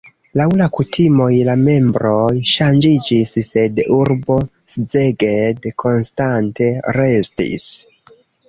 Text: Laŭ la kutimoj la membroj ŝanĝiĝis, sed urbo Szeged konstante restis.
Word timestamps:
Laŭ 0.39 0.45
la 0.59 0.67
kutimoj 0.77 1.27
la 1.49 1.53
membroj 1.67 2.31
ŝanĝiĝis, 2.53 3.35
sed 3.49 3.83
urbo 3.99 4.39
Szeged 4.77 5.69
konstante 5.85 6.73
restis. 7.01 7.69